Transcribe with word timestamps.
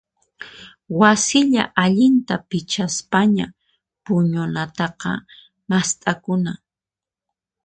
Wasilla 0.99 1.63
allinta 1.83 2.35
pichaspaña 2.49 3.45
puñunataqa 4.03 5.11
mast'aykuna. 5.69 6.53